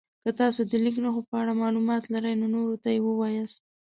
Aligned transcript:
که 0.23 0.29
تاسو 0.39 0.61
د 0.69 0.71
لیک 0.83 0.95
نښو 1.03 1.21
په 1.29 1.35
اړه 1.41 1.53
معلومات 1.61 2.03
لرئ 2.13 2.33
نورو 2.41 2.81
ته 2.83 2.89
یې 2.93 2.99
ووایاست. 3.03 3.61